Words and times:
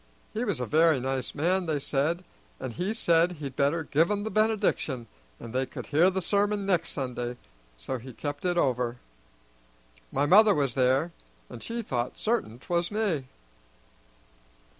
He 0.33 0.43
was 0.43 0.59
a 0.59 0.65
very 0.65 0.99
nice 0.99 1.35
man, 1.35 1.67
they 1.67 1.77
said, 1.77 2.23
and 2.59 2.73
he 2.73 2.91
said 2.91 3.33
he'd 3.33 3.55
better 3.55 3.83
give 3.83 4.09
'em 4.09 4.23
the 4.23 4.31
benediction, 4.31 5.05
and 5.39 5.53
they 5.53 5.67
could 5.67 5.85
hear 5.85 6.09
the 6.09 6.23
sermon 6.23 6.65
next 6.65 6.89
Sunday, 6.89 7.37
so 7.77 7.99
he 7.99 8.11
kept 8.11 8.43
it 8.43 8.57
over. 8.57 8.97
My 10.11 10.25
mother 10.25 10.55
was 10.55 10.73
there, 10.73 11.11
and 11.51 11.61
she 11.61 11.83
thought 11.83 12.17
certain 12.17 12.57
'twas 12.57 12.89
me." 12.89 13.27